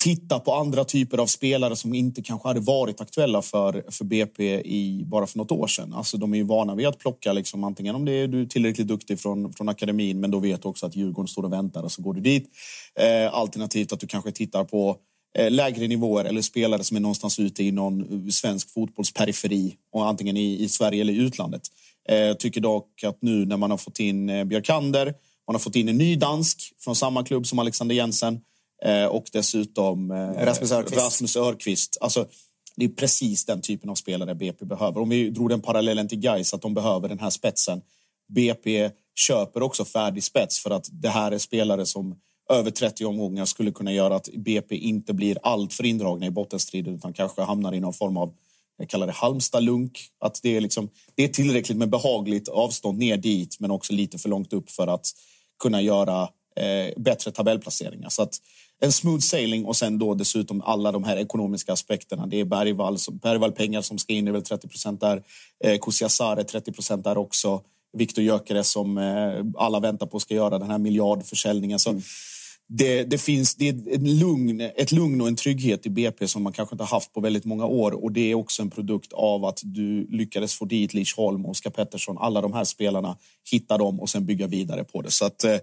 [0.03, 4.43] titta på andra typer av spelare som inte kanske hade varit aktuella för, för BP
[4.61, 5.93] i, bara för något år sedan.
[5.93, 8.45] Alltså, de är ju vana vid att plocka liksom, antingen om det är, du är
[8.45, 11.83] tillräckligt duktig från, från akademin men då vet du också att Djurgården står och väntar
[11.83, 12.49] och så går du dit.
[12.99, 14.97] Eh, alternativt att du kanske tittar på
[15.37, 20.07] eh, lägre nivåer eller spelare som är någonstans ute i någon eh, svensk fotbollsperiferi och
[20.07, 21.61] antingen i, i Sverige eller i utlandet.
[22.09, 25.13] Eh, tycker dock att nu när man har fått in eh, Björkander,
[25.47, 28.41] man har fått in en ny dansk från samma klubb som Alexander Jensen
[29.09, 30.97] och dessutom eh, Rasmus Örqvist.
[30.97, 31.97] Rasmus Örqvist.
[32.01, 32.27] Alltså,
[32.75, 35.01] det är precis den typen av spelare BP behöver.
[35.01, 37.81] Om vi drog den parallellen till Gais att de behöver den här spetsen.
[38.27, 42.15] BP köper också färdig spets för att det här är spelare som
[42.49, 46.95] över 30 omgångar skulle kunna göra att BP inte blir allt för indragna i bottenstriden
[46.95, 48.33] utan kanske hamnar i någon form av
[48.77, 49.99] jag kallar det Halmstad-lunk.
[50.19, 54.17] Att det är, liksom, det är tillräckligt med behagligt avstånd ner dit men också lite
[54.17, 55.05] för långt upp för att
[55.59, 58.09] kunna göra eh, bättre tabellplaceringar.
[58.09, 58.37] Så att
[58.79, 62.27] en smooth sailing och sen då dessutom alla de här ekonomiska aspekterna.
[62.27, 65.23] Det är Bergvall, Bergvall pengar som ska in, är väl 30 procent där.
[65.63, 67.61] Eh, Kusiasare 30 procent där också.
[67.97, 71.79] Viktor Gyökeres som eh, alla väntar på ska göra den här miljardförsäljningen.
[71.79, 72.01] Så mm
[72.77, 76.43] det, det, finns det är ett lugn, ett lugn och en trygghet i BP som
[76.43, 78.03] man kanske inte haft på väldigt många år.
[78.03, 82.17] Och Det är också en produkt av att du lyckades få dit Lidsholm, Oskar Pettersson,
[82.19, 83.17] alla de här spelarna,
[83.51, 85.11] hitta dem och sen bygga vidare på det.
[85.11, 85.57] Så att, eh,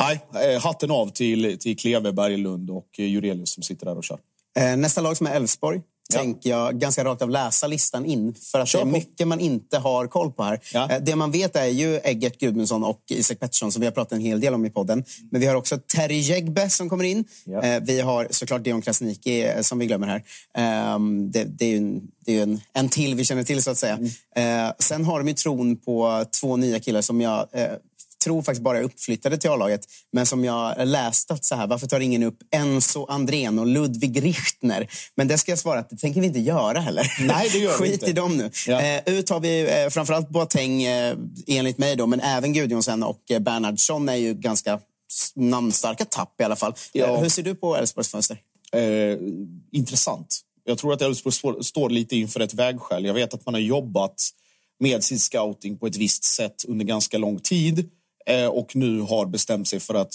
[0.00, 4.04] Nej, eh, hatten av till, till Kleve, Berglund och eh, Jurelius som sitter där och
[4.04, 4.18] kör.
[4.58, 6.18] Eh, nästa lag som är Elfsborg ja.
[6.18, 8.34] tänker jag ganska rakt av läsa listan in.
[8.34, 10.60] För att det är mycket man inte har koll på här.
[10.72, 10.98] Ja.
[11.00, 14.20] Det man vet är ju Eggert Gudmundsson och Isak Pettersson som vi har pratat en
[14.20, 15.04] hel del om i podden.
[15.30, 17.24] Men vi har också Terry Jegbe som kommer in.
[17.44, 17.80] Ja.
[17.82, 20.22] Vi har såklart Dion Krasniqi som vi glömmer här.
[20.58, 23.70] Ehm, det, det är ju en, det är en, en till vi känner till så
[23.70, 23.98] att säga.
[24.36, 24.72] Mm.
[24.78, 27.46] Sen har de ju tron på två nya killar som jag
[28.26, 29.80] tror faktiskt bara är uppflyttade till A-laget.
[30.12, 34.22] Men som jag läst att så här, varför tar ingen upp Enzo Andrén och Ludvig
[34.24, 34.86] Richtner?
[35.16, 37.12] Men det ska jag svara att det tänker vi inte göra heller.
[37.20, 38.06] Nej, det gör Skit inte.
[38.06, 38.50] i dem nu.
[38.66, 38.80] Ja.
[38.82, 43.30] Eh, ut har vi eh, framförallt Boateng, eh, enligt mig, då, men även Gudjonsen och
[43.30, 44.80] eh, Bernhardsson är ju ganska
[45.34, 46.74] namnstarka tapp i alla fall.
[46.92, 47.06] Ja.
[47.06, 48.38] Eh, Hur ser du på Elfsborgs fönster?
[48.72, 49.18] Eh,
[49.72, 50.40] intressant.
[50.64, 53.04] Jag tror att Elfsborg står- lite inför ett vägskäl.
[53.04, 54.14] Jag vet att man har jobbat
[54.80, 57.90] med sin scouting på ett visst sätt under ganska lång tid
[58.28, 60.14] Eh, och nu har bestämt sig för att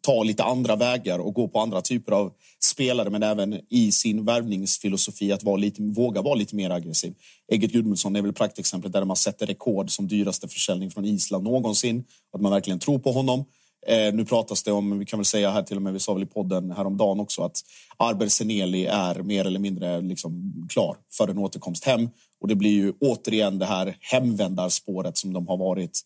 [0.00, 2.32] ta lite andra vägar och gå på andra typer av
[2.64, 7.14] spelare men även i sin värvningsfilosofi att vara lite, våga vara lite mer aggressiv.
[7.52, 12.04] Eget Gudmundsson är väl praktexemplet där man sätter rekord som dyraste försäljning från Island någonsin.
[12.32, 13.44] Att man verkligen tror på honom.
[13.86, 16.14] Eh, nu pratas det om, vi kan väl säga här till och med, vi sa
[16.14, 17.60] väl i podden häromdagen också att
[17.96, 22.08] Arber Seneli är mer eller mindre liksom klar för en återkomst hem.
[22.40, 26.00] Och det blir ju återigen det här hemvändarspåret som de har varit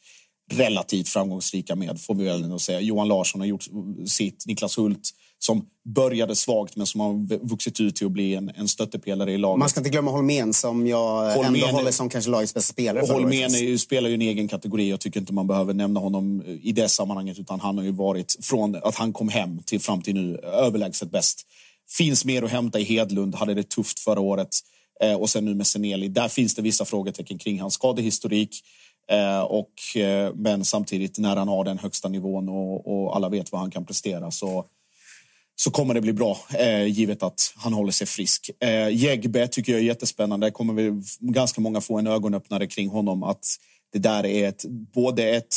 [0.51, 2.81] relativt framgångsrika med, får vi väl ändå säga.
[2.81, 3.65] Johan Larsson har gjort
[4.07, 5.11] sitt, Niklas Hult
[5.43, 9.39] som började svagt men som har vuxit ut till att bli en, en stöttepelare i
[9.39, 9.59] laget.
[9.59, 13.07] Man ska inte glömma Holmén som jag Holmén ändå håller som kanske lagets bästa spelare.
[13.07, 14.91] Holmén är spelar ju en egen kategori.
[14.91, 17.39] Jag tycker inte man behöver nämna honom i det sammanhanget.
[17.39, 21.11] Utan han har ju varit från att han kom hem till fram till nu överlägset
[21.11, 21.47] bäst.
[21.99, 23.35] Finns mer att hämta i Hedlund.
[23.35, 24.49] Hade det tufft förra året.
[25.03, 26.09] Eh, och sen nu med Seneli.
[26.09, 28.61] Där finns det vissa frågetecken kring hans skadehistorik.
[29.11, 33.53] Eh, och, eh, men samtidigt när han har den högsta nivån och, och alla vet
[33.53, 34.67] vad han kan prestera så
[35.61, 38.51] så kommer det bli bra, eh, givet att han håller sig frisk.
[38.61, 40.51] Eh, Jägbe tycker jag är jättespännande.
[40.51, 43.23] Kommer vi ganska många få en ögonöppnare kring honom.
[43.23, 43.45] Att
[43.93, 45.55] det där är ett, både ett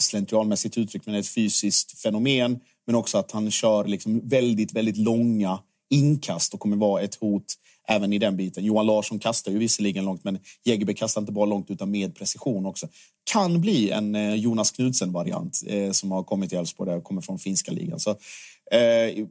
[0.00, 2.60] slentrianmässigt uttryck, men ett fysiskt fenomen.
[2.86, 5.58] Men också att han kör liksom väldigt, väldigt långa
[5.92, 7.44] inkast och kommer vara ett hot
[7.88, 8.64] även i den biten.
[8.64, 12.66] Johan Larsson kastar ju visserligen långt, men Jägerbe kastar inte bara långt utan med precision
[12.66, 12.88] också.
[13.32, 17.38] Kan bli en eh, Jonas Knudsen-variant eh, som har kommit till Elfsborg, och kommer från
[17.38, 18.00] finska ligan.
[18.00, 19.26] Så, eh,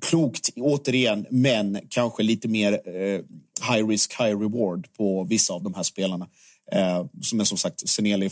[0.00, 3.20] klokt återigen, men kanske lite mer eh,
[3.72, 6.28] high risk, high reward på vissa av de här spelarna.
[6.72, 8.30] Eh, men som sagt, Seneli,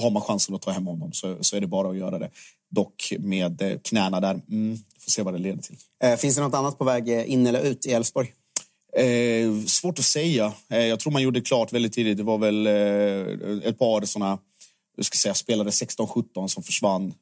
[0.00, 2.30] har man chansen att ta hem honom så, så är det bara att göra det.
[2.70, 5.76] Dock med eh, knäna där, mm, får se vad det leder till.
[6.04, 8.32] Eh, Finns det något annat på väg in eller ut i Elfsborg?
[8.96, 10.52] Eh, svårt att säga.
[10.70, 12.16] Eh, jag tror man gjorde klart väldigt tidigt.
[12.16, 14.38] Det var väl eh, ett par såna,
[14.96, 17.14] jag ska säga, spelare 16-17 som försvann.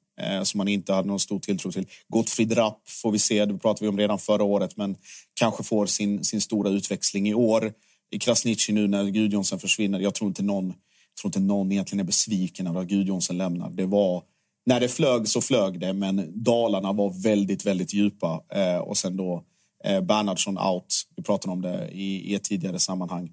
[0.43, 1.87] Som man inte hade någon stor tilltro till.
[2.09, 4.77] Gottfried Rapp får vi se, det pratade vi om redan förra året.
[4.77, 4.97] Men
[5.35, 7.73] kanske får sin, sin stora utväxling i år.
[8.15, 10.01] I Krasniqi nu när Gudjonsen försvinner.
[10.01, 10.75] Jag tror inte någon,
[11.21, 13.71] tror inte någon egentligen är besviken över att Gudjonsen lämnar.
[13.71, 14.23] Det var,
[14.67, 18.43] när det flög så flög det, men dalarna var väldigt, väldigt djupa.
[18.49, 19.45] Eh, och sen då
[19.85, 21.03] eh, Bernhardsson out.
[21.17, 23.33] Vi pratade om det i, i ett tidigare sammanhang.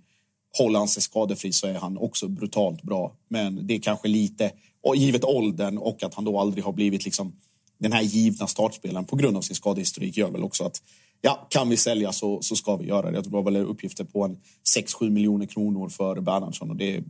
[0.58, 3.16] Håller han sig skadefri så är han också brutalt bra.
[3.28, 4.52] Men det är kanske lite,
[4.84, 7.34] och givet åldern och att han då aldrig har blivit liksom
[7.78, 10.82] den här givna startspelaren på grund av sin skadehistorik gör väl också att
[11.22, 13.18] ja, kan vi sälja så, så ska vi göra det.
[13.18, 14.38] Jag tror det var väl uppgifter på en
[14.76, 17.04] 6-7 miljoner kronor för Bernhardsson och det är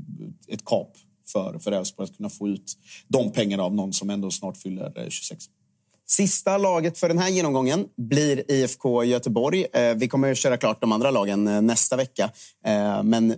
[0.48, 0.98] ett kap
[1.32, 2.74] för, för Elfsborg att kunna få ut
[3.08, 5.46] de pengarna av någon som ändå snart fyller eh, 26.
[6.08, 9.66] Sista laget för den här genomgången blir IFK Göteborg.
[9.74, 12.32] Eh, vi kommer att köra klart de andra lagen eh, nästa vecka.
[13.04, 13.36] Men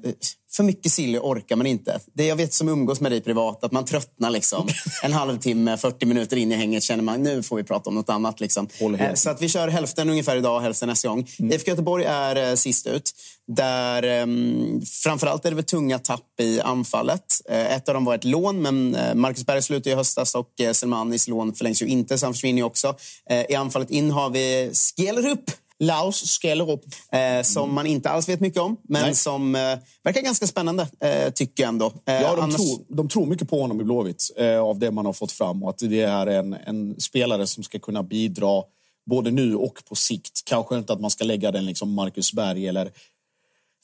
[0.55, 1.99] för mycket silly orkar man inte.
[2.13, 4.67] Det jag vet som umgås med dig privat, att man tröttnar liksom.
[5.03, 8.09] En halvtimme, 40 minuter in i hänget känner man nu får vi prata om något
[8.09, 8.39] annat.
[8.39, 8.67] Liksom.
[8.99, 11.27] Eh, Så att vi kör hälften ungefär idag och hälften nästa gång.
[11.39, 13.11] IFK Göteborg är eh, sist ut.
[13.47, 17.25] Där, um, framförallt är det väl tunga tapp i anfallet.
[17.49, 20.61] Eh, ett av dem var ett lån, men eh, Marcus Berg slutade i höstas och
[20.61, 22.95] eh, Selmanis lån förlängs ju inte, så han försvinner ju också.
[23.29, 25.43] Eh, I anfallet in har vi Skellerup.
[25.85, 26.81] Laus Skellerup.
[27.11, 29.15] Eh, som man inte alls vet mycket om, men Nej.
[29.15, 29.61] som eh,
[30.03, 31.85] verkar ganska spännande, eh, tycker jag ändå.
[31.85, 34.91] Eh, Ja, de, annars- tror, de tror mycket på honom i Blåvitt eh, av det
[34.91, 38.63] man har fått fram och att det är en, en spelare som ska kunna bidra
[39.05, 40.41] både nu och på sikt.
[40.45, 42.91] Kanske inte att man ska lägga den liksom Marcus Berg eller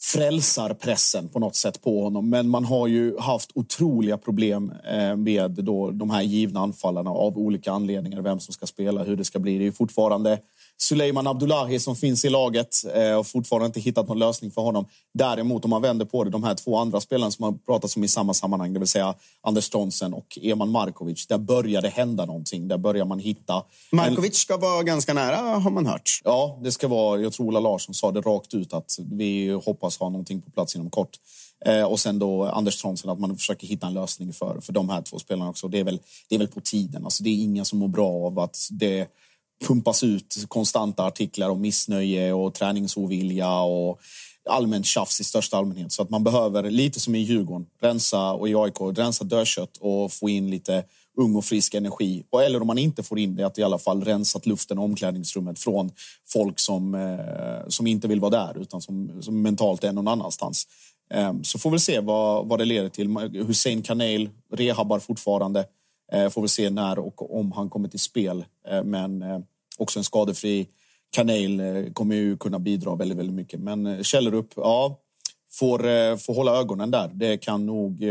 [0.01, 2.29] frälsar pressen på något sätt på honom.
[2.29, 7.37] Men man har ju haft otroliga problem eh, med då de här givna anfallarna av
[7.37, 8.21] olika anledningar.
[8.21, 9.57] Vem som ska spela, hur det ska bli.
[9.57, 10.39] Det är fortfarande
[10.81, 14.85] Suleiman Abdullahi som finns i laget eh, och fortfarande inte hittat någon lösning för honom.
[15.13, 18.03] Däremot om man vänder på det, de här två andra spelarna som har pratats om
[18.03, 21.27] i samma sammanhang, det vill säga Anders Stronsen och Eman Markovic.
[21.27, 22.67] Där börjar det hända någonting.
[22.67, 23.63] Där börjar man hitta...
[23.91, 26.21] Markovic ska vara ganska nära, har man hört.
[26.23, 29.99] Ja, det ska vara, jag tror Ola Larsson sa det rakt ut att vi hoppas
[29.99, 31.17] ha någonting på plats inom kort.
[31.65, 34.89] Eh, och sen då Anders Tronsen, att man försöker hitta en lösning för, för de
[34.89, 35.67] här två spelarna också.
[35.67, 35.99] Det är väl,
[36.29, 37.03] det är väl på tiden.
[37.03, 39.07] Alltså, det är ingen som mår bra av att det
[39.67, 43.99] pumpas ut konstanta artiklar om missnöje och träningsovilja och
[44.49, 45.91] allmänt tjafs i största allmänhet.
[45.91, 50.13] Så att man behöver, lite som i Djurgården, rensa och i AIK, rensa dödkött och
[50.13, 50.83] få in lite
[51.17, 52.23] ung och frisk energi.
[52.29, 54.83] Och, eller om man inte får in det, att i alla fall rensat luften och
[54.83, 55.91] omklädningsrummet från
[56.27, 60.67] folk som, eh, som inte vill vara där utan som, som mentalt är någon annanstans.
[61.13, 63.17] Eh, så får vi se vad, vad det leder till.
[63.47, 65.65] Hussein Kanel rehabbar fortfarande.
[66.11, 68.45] Eh, får vi se när och om han kommer till spel.
[68.67, 69.39] Eh, men eh,
[69.77, 70.67] också en skadefri
[71.11, 71.61] Kanel
[71.93, 73.59] kommer ju kunna bidra väldigt, väldigt mycket.
[73.59, 74.99] Men Källerup, ja,
[75.51, 77.11] får, får hålla ögonen där.
[77.13, 78.03] Det kan nog,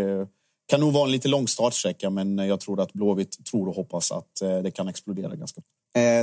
[0.69, 4.13] kan nog vara en lite lång startsträcka men jag tror att Blåvitt tror och hoppas
[4.13, 5.61] att det kan explodera ganska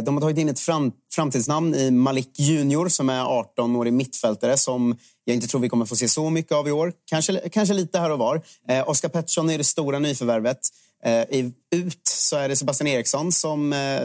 [0.04, 4.98] De har tagit in ett fram, framtidsnamn i Malik Junior som är 18-årig mittfältare som
[5.26, 6.94] jag inte tror vi kommer få se så mycket av i år.
[7.06, 8.42] Kanske, kanske lite här och var.
[8.68, 10.60] Eh, Oskar Pettersson är det stora nyförvärvet.
[11.06, 13.74] Eh, I ut så är det Sebastian Eriksson som...
[13.74, 14.02] Eh,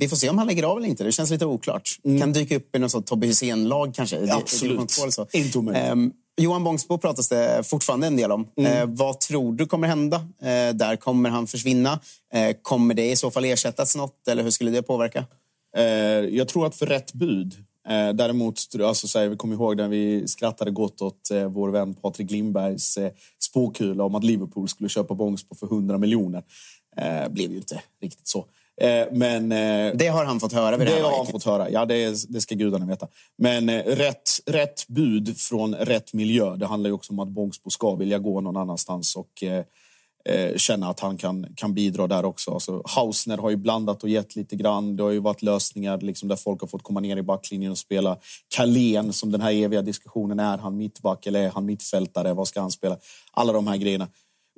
[0.00, 1.04] vi får se om han lägger av eller inte.
[1.04, 1.90] Det känns lite oklart.
[2.20, 4.16] Kan dyka upp i något sånt Tobbe Hysén-lag kanske.
[4.16, 4.80] i- i Absolut.
[5.34, 5.84] Inte omöjligt.
[5.84, 8.46] Ehm, Johan Bångsbo pratas det fortfarande en del om.
[8.66, 10.96] Eh, vad tror du kommer hända eh, där?
[10.96, 12.00] Kommer han försvinna?
[12.34, 14.28] Eh, kommer det i så fall ersättas något?
[14.28, 15.24] Eller hur skulle det påverka?
[15.76, 15.82] Eh,
[16.36, 17.54] jag tror att för rätt bud.
[17.88, 21.68] Eh, däremot, alltså, så här, vi kommer ihåg när vi skrattade gott åt eh, vår
[21.68, 23.12] vän Patrik Lindbergs eh,
[23.42, 26.42] spåkula om att Liverpool skulle köpa Bångsbo för 100 miljoner.
[26.96, 28.46] Eh, blev ju inte riktigt så.
[28.80, 31.70] Eh, men eh, Det har han fått höra vid det, det har han fått höra.
[31.70, 33.08] Ja, det, det ska gudarna veta.
[33.38, 36.56] Men eh, rätt, rätt bud från rätt miljö.
[36.56, 39.44] Det handlar ju också om att Bångsbo ska vilja gå någon annanstans och
[40.24, 42.50] eh, känna att han kan, kan bidra där också.
[42.50, 44.96] Alltså, Hausner har ju blandat och gett lite grann.
[44.96, 47.78] Det har ju varit lösningar liksom, där folk har fått komma ner i backlinjen och
[47.78, 48.18] spela.
[48.48, 52.34] Kalén, som den här eviga diskussionen, är han mittback eller är han mittfältare?
[52.34, 52.98] Vad ska han spela?
[53.32, 54.08] Alla de här grejerna.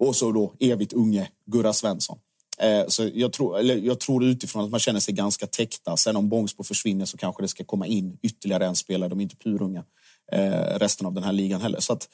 [0.03, 2.19] Och så då evigt unge Gurra Svensson.
[2.59, 5.97] Eh, Så jag tror, eller jag tror utifrån att man känner sig ganska täckta.
[5.97, 9.09] Sen om Bångsbo försvinner så kanske det ska komma in ytterligare en spelare.
[9.09, 9.85] De är inte purunga
[10.33, 11.81] eh, resten av den här ligan heller.
[11.81, 12.09] Så att,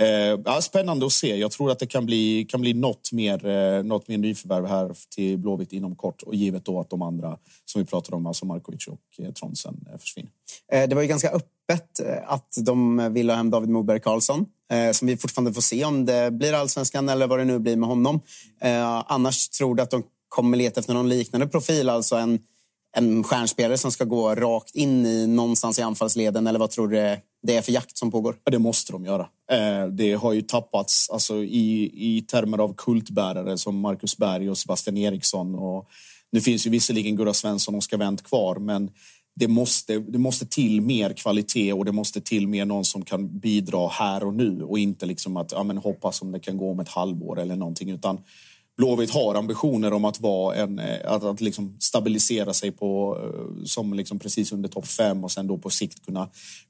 [0.00, 0.06] eh,
[0.44, 1.36] ja, spännande att se.
[1.36, 4.96] Jag tror att det kan bli, kan bli något, mer, eh, något mer nyförvärv här
[5.14, 6.22] till Blåvitt inom kort.
[6.22, 9.86] Och givet då att de andra som vi pratar om, alltså Markovic och eh, Tronsen,
[9.92, 10.30] eh, försvinner.
[10.72, 14.46] Eh, Det var ju ganska öppet eh, att de ville ha hem David Moberg Karlsson.
[14.72, 17.76] eh, Som vi fortfarande får se om det blir allsvenskan eller vad det nu blir
[17.76, 18.20] med honom.
[18.60, 22.38] Eh, Annars tror du att de kommer leta efter någon liknande profil, alltså en,
[22.98, 26.46] en stjärnspelare som ska gå rakt in i någonstans i anfallsleden?
[26.46, 26.96] Eller vad tror du
[27.42, 28.36] det- är för jakt som pågår?
[28.44, 29.28] Ja, det måste de göra.
[29.52, 34.58] Eh, det har ju tappats alltså, i, i termer av kultbärare som Marcus Berg och
[34.58, 35.54] Sebastian Eriksson.
[35.54, 35.88] Och
[36.32, 38.90] nu finns ju visserligen Gurra Svensson och Oskar Wendt kvar, men
[39.40, 43.38] det måste, det måste till mer kvalitet och det måste till mer någon som kan
[43.38, 46.70] bidra här och nu och inte liksom att ja, men hoppas om det kan gå
[46.70, 47.90] om ett halvår eller någonting.
[47.90, 48.20] Utan
[48.76, 53.64] Blåvitt har ambitioner om att, vara en, eh, att, att liksom stabilisera sig på, eh,
[53.64, 56.28] som liksom precis under topp fem och sen då på sikt kunna,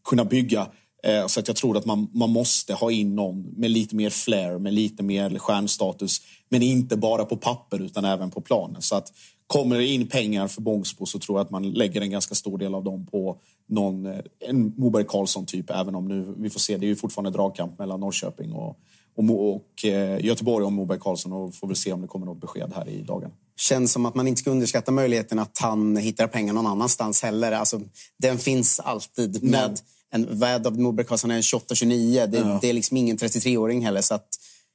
[0.08, 0.68] kunna bygga.
[1.02, 4.10] Eh, Så att jag tror att man, man måste ha in någon med lite mer
[4.10, 6.20] flair, med lite mer stjärnstatus.
[6.48, 8.82] Men inte bara på papper utan även på planen.
[8.82, 9.12] Så att
[9.46, 12.58] kommer det in pengar för Bångsbo så tror jag att man lägger en ganska stor
[12.58, 13.38] del av dem på
[13.68, 15.70] någon, eh, en Moberg Karlsson typ.
[15.70, 18.78] Även om nu, vi får se, det är ju fortfarande dragkamp mellan Norrköping och,
[19.16, 22.40] och, och eh, Göteborg om Moberg Karlsson och får väl se om det kommer något
[22.40, 23.30] besked här i dagen.
[23.56, 27.52] Känns som att man inte ska underskatta möjligheten att han hittar pengar någon annanstans heller.
[27.52, 27.80] Alltså,
[28.18, 32.26] den finns alltid med en vad David Moberg Karlsson är en 28-29.
[32.26, 34.00] Det, det är liksom ingen 33-åring heller.
[34.00, 34.28] Så att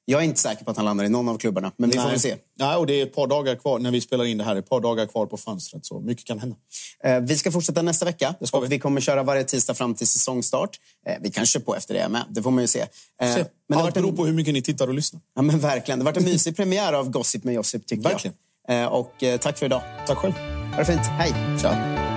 [0.05, 1.71] jag är inte säker på att han landar i någon av klubbarna.
[1.77, 2.35] Men vi får väl se.
[2.59, 4.55] Nej, och det är ett par dagar kvar när vi spelar in det här.
[4.55, 6.55] Ett par dagar kvar på fönstret, så mycket kan hända.
[7.03, 8.35] Eh, Vi ska fortsätta nästa vecka.
[8.41, 8.67] ska och vi.
[8.67, 8.79] vi.
[8.79, 10.77] kommer köra varje tisdag fram till säsongstart.
[11.07, 12.21] Eh, Vi kanske på efter det med.
[12.29, 12.79] Det får man ju se.
[12.81, 13.27] Eh, Se.
[13.35, 13.35] Men
[13.67, 15.21] det Allt varit en, beror på hur mycket ni tittar och lyssnar.
[15.35, 15.99] ja, men verkligen.
[15.99, 18.35] Det har varit en mysig premiär av Gossip med Josip, tycker Verkligen.
[18.67, 18.81] jag.
[18.81, 19.81] Eh, Och eh, tack för idag.
[20.07, 20.33] Tack själv.
[20.33, 21.01] Ha det fint.
[21.05, 21.33] Hej!
[21.61, 22.10] Tja.